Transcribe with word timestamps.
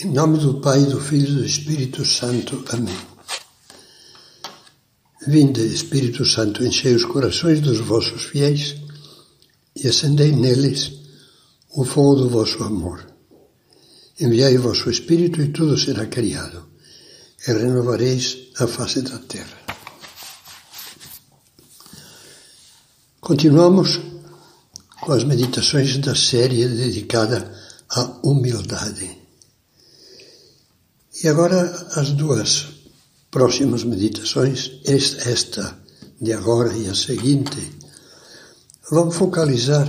Em 0.00 0.12
nome 0.12 0.38
do 0.38 0.60
Pai, 0.60 0.84
do 0.84 1.00
Filho 1.00 1.28
e 1.28 1.34
do 1.34 1.44
Espírito 1.44 2.04
Santo. 2.04 2.64
Amém. 2.70 2.96
Vinde, 5.26 5.60
Espírito 5.60 6.24
Santo, 6.24 6.64
enchei 6.64 6.94
os 6.94 7.04
corações 7.04 7.60
dos 7.60 7.80
vossos 7.80 8.22
fiéis 8.22 8.76
e 9.74 9.88
acendei 9.88 10.30
neles 10.30 10.92
o 11.74 11.84
fogo 11.84 12.14
do 12.14 12.28
vosso 12.28 12.62
amor. 12.62 13.04
Enviai 14.20 14.56
o 14.56 14.62
vosso 14.62 14.88
Espírito 14.88 15.42
e 15.42 15.48
tudo 15.48 15.76
será 15.76 16.06
criado, 16.06 16.68
e 17.48 17.52
renovareis 17.52 18.52
a 18.56 18.68
face 18.68 19.02
da 19.02 19.18
terra. 19.18 19.58
Continuamos 23.20 23.98
com 25.00 25.10
as 25.10 25.24
meditações 25.24 25.98
da 25.98 26.14
série 26.14 26.68
dedicada 26.68 27.52
à 27.90 28.20
humildade. 28.22 29.17
E 31.20 31.26
agora 31.26 31.62
as 31.96 32.10
duas 32.12 32.68
próximas 33.28 33.82
meditações, 33.82 34.80
esta 34.84 35.76
de 36.20 36.32
agora 36.32 36.76
e 36.76 36.88
a 36.88 36.94
seguinte, 36.94 37.58
vão 38.88 39.10
focalizar 39.10 39.86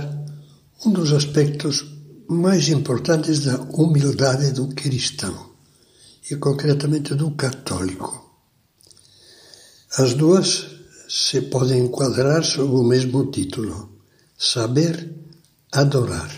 um 0.84 0.90
dos 0.90 1.12
aspectos 1.12 1.84
mais 2.28 2.68
importantes 2.68 3.44
da 3.44 3.60
humildade 3.60 4.50
do 4.50 4.74
cristão 4.74 5.50
e 6.28 6.34
concretamente 6.34 7.14
do 7.14 7.30
católico. 7.32 8.10
As 9.98 10.14
duas 10.14 10.66
se 11.08 11.42
podem 11.42 11.84
enquadrar 11.84 12.42
sob 12.42 12.74
o 12.74 12.82
mesmo 12.82 13.30
título: 13.30 14.00
Saber 14.36 15.14
adorar. 15.70 16.30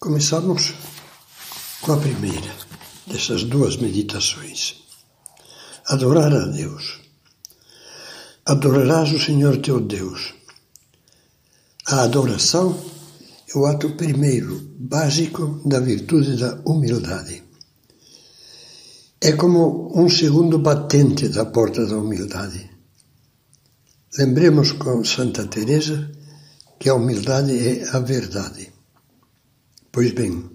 Começamos 0.00 0.74
com 1.80 1.92
a 1.92 1.96
primeira 1.96 2.67
dessas 3.08 3.44
duas 3.44 3.76
meditações. 3.76 4.76
Adorar 5.86 6.32
a 6.32 6.46
Deus. 6.46 7.00
Adorarás 8.44 9.12
o 9.12 9.20
Senhor 9.20 9.58
teu 9.58 9.80
Deus. 9.80 10.34
A 11.86 12.02
adoração 12.02 12.78
é 13.48 13.58
o 13.58 13.66
ato 13.66 13.96
primeiro, 13.96 14.60
básico 14.78 15.60
da 15.64 15.80
virtude 15.80 16.36
da 16.36 16.60
humildade. 16.66 17.42
É 19.20 19.32
como 19.32 19.90
um 19.98 20.08
segundo 20.08 20.58
batente 20.58 21.28
da 21.28 21.46
porta 21.46 21.86
da 21.86 21.96
humildade. 21.96 22.70
Lembremos 24.16 24.72
com 24.72 25.04
Santa 25.04 25.46
Teresa 25.46 26.10
que 26.78 26.88
a 26.88 26.94
humildade 26.94 27.52
é 27.52 27.88
a 27.90 27.98
verdade. 27.98 28.72
Pois 29.90 30.12
bem, 30.12 30.48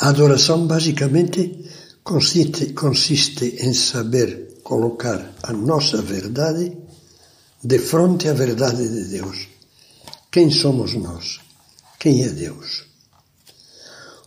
a 0.00 0.10
adoração 0.10 0.66
basicamente 0.66 1.64
consiste, 2.04 2.72
consiste 2.72 3.56
em 3.60 3.74
saber 3.74 4.60
colocar 4.62 5.34
a 5.42 5.52
nossa 5.52 6.00
verdade 6.00 6.72
de 7.62 7.78
frente 7.78 8.28
à 8.28 8.32
verdade 8.32 8.88
de 8.88 9.04
Deus. 9.06 9.48
Quem 10.30 10.50
somos 10.50 10.94
nós? 10.94 11.40
Quem 11.98 12.22
é 12.22 12.28
Deus? 12.28 12.84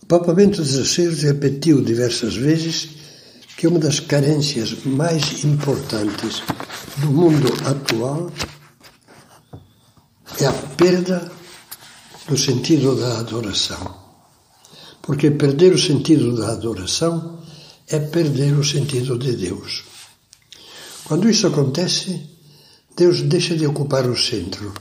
O 0.02 0.06
Papa 0.06 0.34
Bento 0.34 0.62
XVI 0.62 1.14
repetiu 1.26 1.80
diversas 1.80 2.36
vezes 2.36 2.90
que 3.56 3.66
uma 3.66 3.78
das 3.78 3.98
carências 3.98 4.84
mais 4.84 5.42
importantes 5.42 6.42
do 6.98 7.10
mundo 7.10 7.48
atual 7.64 8.30
é 10.38 10.44
a 10.44 10.52
perda 10.76 11.32
do 12.28 12.36
sentido 12.36 12.94
da 12.94 13.20
adoração. 13.20 14.01
Porque 15.02 15.32
perder 15.32 15.72
o 15.74 15.78
sentido 15.78 16.36
da 16.36 16.52
adoração 16.52 17.38
é 17.88 17.98
perder 17.98 18.56
o 18.58 18.64
sentido 18.64 19.18
de 19.18 19.32
Deus. 19.36 19.84
Quando 21.04 21.28
isso 21.28 21.46
acontece, 21.46 22.30
Deus 22.96 23.22
deixa 23.22 23.56
de 23.56 23.66
ocupar 23.66 24.06
o 24.06 24.16
centro, 24.16 24.72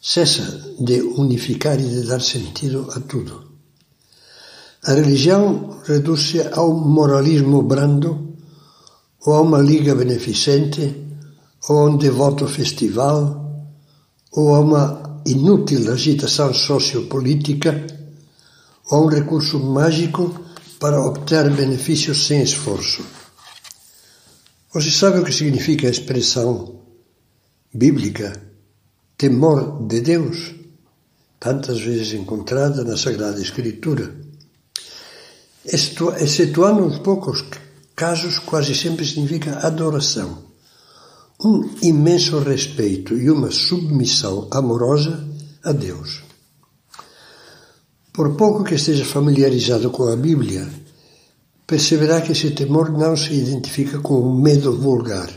cessa 0.00 0.74
de 0.78 1.00
unificar 1.00 1.80
e 1.80 1.88
de 1.88 2.02
dar 2.02 2.20
sentido 2.20 2.88
a 2.94 3.00
tudo. 3.00 3.52
A 4.84 4.92
religião 4.92 5.80
reduz-se 5.86 6.42
ao 6.52 6.72
moralismo 6.74 7.62
brando, 7.62 8.36
ou 9.24 9.34
a 9.34 9.40
uma 9.40 9.60
liga 9.62 9.94
beneficente, 9.94 10.94
ou 11.68 11.78
a 11.78 11.84
um 11.86 11.96
devoto 11.96 12.46
festival, 12.46 13.72
ou 14.30 14.54
a 14.54 14.60
uma 14.60 15.22
inútil 15.24 15.90
agitação 15.90 16.52
sociopolítica 16.52 18.03
ou 18.90 19.04
um 19.04 19.08
recurso 19.08 19.58
mágico 19.58 20.44
para 20.78 21.00
obter 21.00 21.48
benefícios 21.50 22.26
sem 22.26 22.42
esforço. 22.42 23.04
Você 24.72 24.90
sabe 24.90 25.20
o 25.20 25.24
que 25.24 25.32
significa 25.32 25.86
a 25.86 25.90
expressão 25.90 26.80
bíblica 27.72 28.32
temor 29.16 29.86
de 29.86 30.00
Deus, 30.00 30.54
tantas 31.38 31.80
vezes 31.80 32.12
encontrada 32.12 32.84
na 32.84 32.96
Sagrada 32.96 33.40
Escritura? 33.40 34.14
Excetuando 35.64 36.84
uns 36.84 36.98
poucos 36.98 37.44
casos, 37.96 38.38
quase 38.38 38.74
sempre 38.74 39.06
significa 39.06 39.58
adoração. 39.66 40.44
Um 41.42 41.70
imenso 41.80 42.38
respeito 42.40 43.16
e 43.16 43.30
uma 43.30 43.50
submissão 43.50 44.48
amorosa 44.50 45.26
a 45.62 45.72
Deus. 45.72 46.22
Por 48.14 48.36
pouco 48.36 48.62
que 48.62 48.76
esteja 48.76 49.04
familiarizado 49.04 49.90
com 49.90 50.04
a 50.04 50.14
Bíblia, 50.14 50.68
perceberá 51.66 52.20
que 52.20 52.30
esse 52.30 52.52
temor 52.52 52.92
não 52.92 53.16
se 53.16 53.34
identifica 53.34 53.98
com 53.98 54.20
um 54.20 54.40
medo 54.40 54.78
vulgar, 54.78 55.28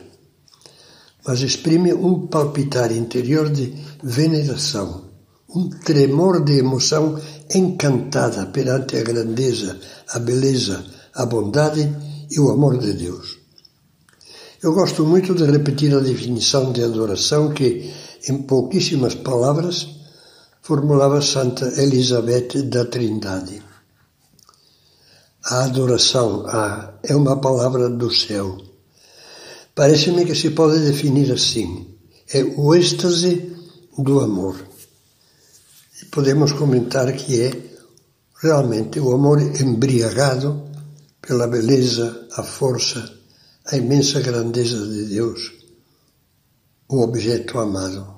mas 1.26 1.42
exprime 1.42 1.92
um 1.92 2.28
palpitar 2.28 2.92
interior 2.92 3.50
de 3.50 3.74
veneração, 4.04 5.06
um 5.50 5.70
tremor 5.70 6.44
de 6.46 6.60
emoção 6.60 7.20
encantada 7.52 8.46
perante 8.46 8.96
a 8.96 9.02
grandeza, 9.02 9.80
a 10.10 10.20
beleza, 10.20 10.86
a 11.16 11.26
bondade 11.26 11.92
e 12.30 12.40
o 12.40 12.52
amor 12.52 12.78
de 12.78 12.94
Deus. 12.94 13.40
Eu 14.62 14.76
gosto 14.76 15.04
muito 15.04 15.34
de 15.34 15.46
repetir 15.46 15.96
a 15.96 16.00
definição 16.00 16.72
de 16.72 16.84
adoração 16.84 17.50
que, 17.56 17.92
em 18.30 18.38
pouquíssimas 18.44 19.16
palavras, 19.16 19.97
formulava 20.68 21.22
Santa 21.22 21.66
Elizabeth 21.82 22.62
da 22.64 22.84
Trindade. 22.84 23.64
A 25.46 25.64
adoração 25.64 26.46
a 26.46 26.94
é 27.04 27.16
uma 27.16 27.40
palavra 27.40 27.88
do 27.88 28.14
céu. 28.14 28.58
Parece-me 29.74 30.26
que 30.26 30.36
se 30.36 30.50
pode 30.50 30.80
definir 30.80 31.32
assim: 31.32 31.96
é 32.34 32.44
o 32.44 32.76
êxtase 32.76 33.56
do 33.98 34.20
amor. 34.20 34.58
E 36.02 36.06
podemos 36.08 36.52
comentar 36.52 37.14
que 37.14 37.42
é 37.44 37.50
realmente 38.44 39.00
o 39.00 39.14
amor 39.14 39.40
embriagado 39.40 40.68
pela 41.22 41.48
beleza, 41.48 42.28
a 42.34 42.44
força, 42.44 43.10
a 43.68 43.78
imensa 43.78 44.20
grandeza 44.20 44.86
de 44.86 45.06
Deus, 45.06 45.50
o 46.90 47.02
objeto 47.04 47.58
amado. 47.58 48.18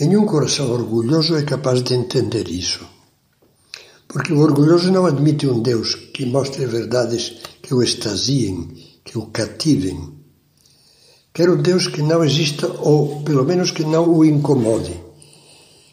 Nenhum 0.00 0.24
coração 0.24 0.72
orgulhoso 0.72 1.36
é 1.36 1.42
capaz 1.42 1.82
de 1.82 1.92
entender 1.92 2.48
isso. 2.48 2.80
Porque 4.08 4.32
o 4.32 4.40
orgulhoso 4.40 4.90
não 4.90 5.04
admite 5.04 5.46
um 5.46 5.60
Deus 5.60 5.94
que 5.94 6.24
mostre 6.24 6.64
verdades 6.64 7.34
que 7.60 7.74
o 7.74 7.82
extasiem, 7.82 8.68
que 9.04 9.18
o 9.18 9.26
cativem. 9.26 10.14
Quer 11.34 11.50
um 11.50 11.60
Deus 11.60 11.86
que 11.86 12.00
não 12.00 12.24
exista 12.24 12.66
ou, 12.66 13.20
pelo 13.24 13.44
menos, 13.44 13.72
que 13.72 13.84
não 13.84 14.08
o 14.08 14.24
incomode, 14.24 14.98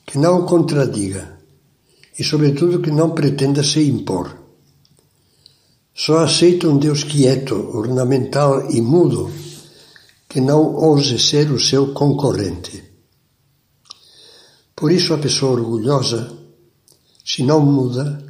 que 0.05 0.17
não 0.17 0.39
o 0.39 0.45
contradiga 0.45 1.37
e, 2.17 2.23
sobretudo, 2.23 2.79
que 2.79 2.89
não 2.89 3.09
pretenda 3.09 3.61
se 3.61 3.81
impor. 3.89 4.37
Só 5.93 6.19
aceita 6.19 6.69
um 6.69 6.77
Deus 6.77 7.03
quieto, 7.03 7.55
ornamental 7.55 8.71
e 8.71 8.79
mudo, 8.79 9.29
que 10.29 10.39
não 10.39 10.75
ouse 10.75 11.19
ser 11.19 11.51
o 11.51 11.59
seu 11.59 11.93
concorrente. 11.93 12.86
Por 14.77 14.91
isso, 14.91 15.11
a 15.11 15.17
pessoa 15.17 15.53
orgulhosa, 15.53 16.31
se 17.25 17.41
não 17.41 17.59
muda, 17.59 18.23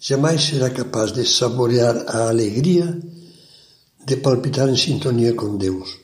jamais 0.00 0.42
será 0.42 0.70
capaz 0.70 1.12
de 1.12 1.22
saborear 1.26 1.94
a 2.08 2.30
alegria 2.30 2.98
de 4.06 4.16
palpitar 4.16 4.70
em 4.70 4.76
sintonia 4.76 5.34
com 5.34 5.58
Deus. 5.58 5.98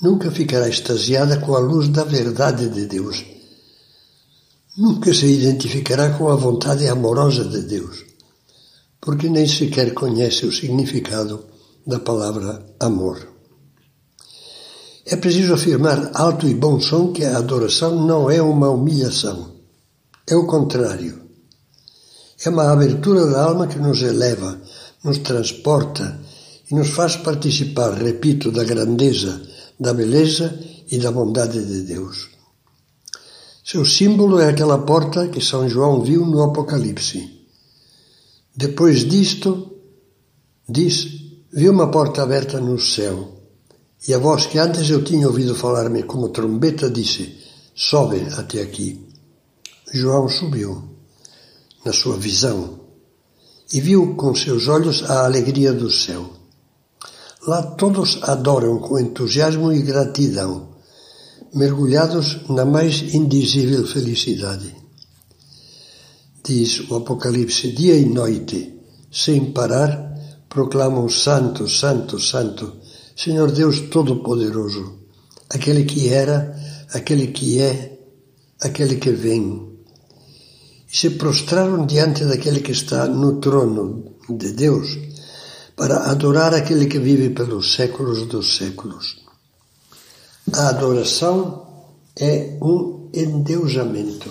Nunca 0.00 0.30
ficará 0.30 0.68
extasiada 0.68 1.40
com 1.40 1.56
a 1.56 1.58
luz 1.58 1.88
da 1.88 2.04
verdade 2.04 2.68
de 2.68 2.86
Deus. 2.86 3.24
Nunca 4.78 5.12
se 5.12 5.26
identificará 5.26 6.16
com 6.16 6.28
a 6.28 6.36
vontade 6.36 6.86
amorosa 6.86 7.44
de 7.44 7.62
Deus, 7.62 8.04
porque 9.00 9.28
nem 9.28 9.48
sequer 9.48 9.92
conhece 9.94 10.46
o 10.46 10.52
significado 10.52 11.44
da 11.84 11.98
palavra 11.98 12.64
amor. 12.78 13.29
É 15.06 15.16
preciso 15.16 15.54
afirmar 15.54 16.10
alto 16.14 16.46
e 16.46 16.54
bom 16.54 16.80
som 16.80 17.12
que 17.12 17.24
a 17.24 17.38
adoração 17.38 18.06
não 18.06 18.30
é 18.30 18.40
uma 18.40 18.68
humilhação. 18.68 19.56
É 20.26 20.36
o 20.36 20.46
contrário. 20.46 21.22
É 22.44 22.48
uma 22.48 22.70
abertura 22.70 23.26
da 23.26 23.44
alma 23.44 23.66
que 23.66 23.78
nos 23.78 24.02
eleva, 24.02 24.60
nos 25.02 25.18
transporta 25.18 26.20
e 26.70 26.74
nos 26.74 26.90
faz 26.90 27.16
participar, 27.16 27.94
repito, 27.94 28.52
da 28.52 28.62
grandeza, 28.62 29.42
da 29.78 29.92
beleza 29.92 30.58
e 30.90 30.98
da 30.98 31.10
bondade 31.10 31.64
de 31.64 31.82
Deus. 31.82 32.28
Seu 33.64 33.84
símbolo 33.84 34.38
é 34.38 34.48
aquela 34.48 34.78
porta 34.78 35.28
que 35.28 35.40
São 35.40 35.68
João 35.68 36.02
viu 36.02 36.26
no 36.26 36.42
Apocalipse. 36.42 37.46
Depois 38.54 39.08
disto, 39.08 39.76
diz, 40.68 41.06
vi 41.52 41.68
uma 41.68 41.90
porta 41.90 42.22
aberta 42.22 42.60
no 42.60 42.78
céu, 42.78 43.39
e 44.06 44.14
a 44.14 44.18
voz 44.18 44.46
que 44.46 44.58
antes 44.58 44.88
eu 44.88 45.04
tinha 45.04 45.26
ouvido 45.26 45.54
falar-me 45.54 46.02
como 46.04 46.30
trombeta 46.30 46.90
disse: 46.90 47.36
Sobe 47.74 48.26
até 48.36 48.62
aqui. 48.62 49.06
João 49.92 50.28
subiu, 50.28 50.82
na 51.84 51.92
sua 51.92 52.16
visão, 52.16 52.80
e 53.72 53.80
viu 53.80 54.14
com 54.14 54.34
seus 54.34 54.68
olhos 54.68 55.02
a 55.08 55.24
alegria 55.24 55.72
do 55.72 55.90
céu. 55.90 56.30
Lá 57.46 57.62
todos 57.62 58.20
adoram 58.22 58.78
com 58.78 58.98
entusiasmo 58.98 59.72
e 59.72 59.82
gratidão, 59.82 60.68
mergulhados 61.54 62.48
na 62.48 62.64
mais 62.64 63.14
indizível 63.14 63.86
felicidade. 63.86 64.74
Diz 66.44 66.88
o 66.88 66.96
Apocalipse, 66.96 67.72
dia 67.72 67.96
e 67.96 68.04
noite, 68.04 68.80
sem 69.10 69.52
parar, 69.52 70.14
proclamam 70.48 71.08
Santo, 71.08 71.68
Santo, 71.68 72.18
Santo, 72.18 72.79
Senhor 73.22 73.52
Deus 73.52 73.80
Todo-Poderoso, 73.90 74.94
aquele 75.50 75.84
que 75.84 76.08
era, 76.08 76.58
aquele 76.94 77.26
que 77.26 77.60
é, 77.60 77.98
aquele 78.62 78.96
que 78.96 79.10
vem. 79.10 79.76
E 80.90 80.96
se 80.96 81.10
prostraram 81.10 81.84
diante 81.84 82.24
daquele 82.24 82.60
que 82.60 82.72
está 82.72 83.06
no 83.06 83.38
trono 83.38 84.16
de 84.26 84.52
Deus, 84.52 84.96
para 85.76 86.10
adorar 86.10 86.54
aquele 86.54 86.86
que 86.86 86.98
vive 86.98 87.28
pelos 87.28 87.74
séculos 87.74 88.26
dos 88.26 88.56
séculos. 88.56 89.18
A 90.54 90.70
adoração 90.70 91.66
é 92.18 92.56
um 92.62 93.10
endeusamento, 93.12 94.30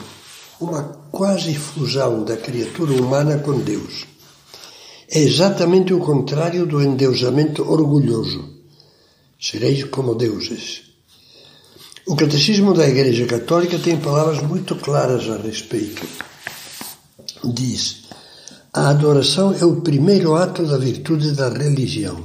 uma 0.59 0.81
quase 1.11 1.53
fusão 1.53 2.23
da 2.23 2.37
criatura 2.37 2.93
humana 2.99 3.37
com 3.37 3.59
Deus. 3.59 4.07
É 5.07 5.19
exatamente 5.19 5.93
o 5.93 5.99
contrário 5.99 6.65
do 6.65 6.81
endeusamento 6.81 7.61
orgulhoso. 7.71 8.57
Sereis 9.39 9.85
como 9.85 10.15
deuses. 10.15 10.81
O 12.05 12.15
Catecismo 12.15 12.73
da 12.73 12.87
Igreja 12.87 13.25
Católica 13.25 13.79
tem 13.79 13.97
palavras 13.97 14.41
muito 14.43 14.75
claras 14.75 15.29
a 15.29 15.37
respeito. 15.37 16.05
Diz: 17.45 18.09
a 18.73 18.89
adoração 18.89 19.53
é 19.53 19.63
o 19.63 19.81
primeiro 19.81 20.35
ato 20.35 20.63
da 20.65 20.77
virtude 20.77 21.31
da 21.31 21.49
religião. 21.49 22.23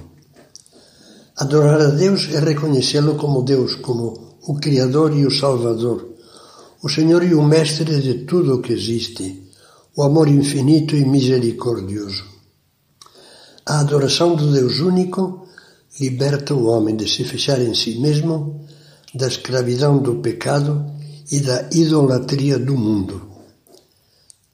Adorar 1.37 1.81
a 1.81 1.91
Deus 1.91 2.29
é 2.35 2.41
reconhecê-lo 2.41 3.15
como 3.15 3.43
Deus, 3.43 3.77
como 3.77 4.37
o 4.43 4.55
Criador 4.57 5.17
e 5.17 5.25
o 5.25 5.31
Salvador, 5.31 6.17
o 6.83 6.89
Senhor 6.89 7.23
e 7.23 7.35
o 7.35 7.43
Mestre 7.43 8.01
de 8.03 8.25
tudo 8.25 8.57
o 8.57 8.61
que 8.61 8.73
existe, 8.73 9.49
o 9.97 10.03
amor 10.03 10.29
infinito 10.29 10.95
e 10.97 11.05
misericordioso. 11.05 12.25
A 13.65 13.81
adoração 13.81 14.35
do 14.35 14.53
Deus 14.53 14.81
único 14.81 15.49
liberta 16.01 16.55
o 16.55 16.67
homem 16.67 16.97
de 16.97 17.09
se 17.09 17.25
fechar 17.25 17.61
em 17.61 17.75
si 17.75 17.99
mesmo, 17.99 18.67
da 19.15 19.29
escravidão 19.29 19.99
do 19.99 20.17
pecado 20.17 20.85
e 21.31 21.41
da 21.41 21.69
idolatria 21.73 22.59
do 22.59 22.77
mundo. 22.77 23.31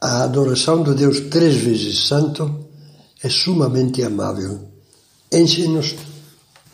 A 0.01 0.25
adoração 0.25 0.83
do 0.83 0.95
Deus 0.95 1.21
três 1.31 1.57
vezes 1.57 2.07
santo 2.07 2.67
é 3.23 3.29
sumamente 3.29 4.03
amável. 4.03 4.69
Enche-nos 5.33 5.95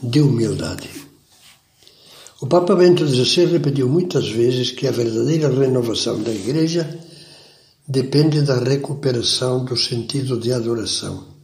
de 0.02 0.20
humildade. 0.20 0.88
O 2.40 2.46
Papa 2.46 2.74
Bento 2.74 3.06
XVI 3.06 3.46
repetiu 3.46 3.88
muitas 3.88 4.28
vezes 4.28 4.70
que 4.70 4.86
a 4.86 4.92
verdadeira 4.92 5.48
renovação 5.48 6.22
da 6.22 6.30
Igreja 6.30 6.98
depende 7.88 8.42
da 8.42 8.58
recuperação 8.58 9.64
do 9.64 9.76
sentido 9.76 10.38
de 10.38 10.52
adoração. 10.52 11.35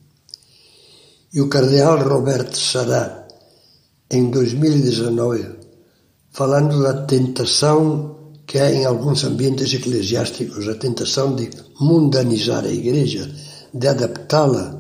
E 1.35 1.41
o 1.41 1.49
cardeal 1.49 2.07
Robert 2.07 2.55
Sará, 2.55 3.27
em 4.11 4.31
2019, 4.31 5.47
falando 6.31 6.83
da 6.83 7.07
tentação 7.07 8.35
que 8.47 8.59
há 8.59 8.71
em 8.71 8.85
alguns 8.85 9.25
ambientes 9.25 9.73
eclesiásticos 9.73 10.69
a 10.69 10.75
tentação 10.75 11.35
de 11.35 11.49
mundanizar 11.81 12.65
a 12.67 12.71
Igreja, 12.71 13.35
de 13.73 13.89
adaptá-la 13.89 14.79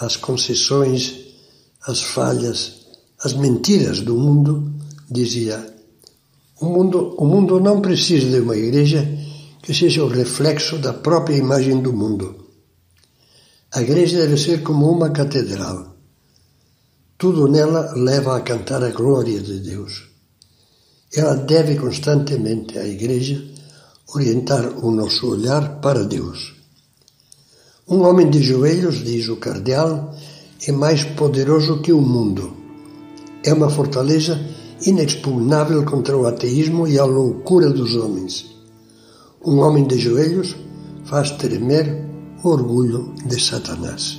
às 0.00 0.16
concessões, 0.16 1.14
às 1.86 2.02
falhas, 2.02 2.86
às 3.22 3.34
mentiras 3.34 4.00
do 4.00 4.16
mundo, 4.16 4.72
dizia: 5.08 5.72
o 6.60 6.66
mundo, 6.66 7.14
o 7.16 7.24
mundo 7.24 7.60
não 7.60 7.80
precisa 7.80 8.28
de 8.28 8.40
uma 8.40 8.56
Igreja 8.56 9.06
que 9.62 9.72
seja 9.72 10.02
o 10.02 10.08
reflexo 10.08 10.78
da 10.78 10.92
própria 10.92 11.36
imagem 11.36 11.80
do 11.80 11.92
mundo. 11.92 12.45
A 13.76 13.82
Igreja 13.82 14.16
deve 14.16 14.38
ser 14.38 14.62
como 14.62 14.90
uma 14.90 15.10
catedral. 15.10 15.94
Tudo 17.18 17.46
nela 17.46 17.92
leva 17.94 18.34
a 18.34 18.40
cantar 18.40 18.82
a 18.82 18.88
glória 18.88 19.38
de 19.38 19.60
Deus. 19.60 20.08
Ela 21.14 21.34
deve 21.34 21.76
constantemente, 21.76 22.78
a 22.78 22.88
Igreja, 22.88 23.38
orientar 24.14 24.82
o 24.82 24.90
nosso 24.90 25.28
olhar 25.28 25.78
para 25.82 26.04
Deus. 26.04 26.54
Um 27.86 28.00
homem 28.00 28.30
de 28.30 28.42
joelhos, 28.42 29.04
diz 29.04 29.28
o 29.28 29.36
cardeal, 29.36 30.16
é 30.66 30.72
mais 30.72 31.04
poderoso 31.04 31.82
que 31.82 31.92
o 31.92 32.00
mundo. 32.00 32.56
É 33.44 33.52
uma 33.52 33.68
fortaleza 33.68 34.40
inexpugnável 34.86 35.84
contra 35.84 36.16
o 36.16 36.26
ateísmo 36.26 36.88
e 36.88 36.98
a 36.98 37.04
loucura 37.04 37.68
dos 37.68 37.94
homens. 37.94 38.46
Um 39.44 39.58
homem 39.58 39.86
de 39.86 39.98
joelhos 39.98 40.56
faz 41.04 41.30
tremer 41.32 42.05
o 42.46 42.50
orgulho 42.50 43.12
de 43.24 43.40
Satanás. 43.40 44.18